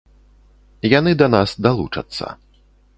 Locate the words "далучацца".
1.69-2.25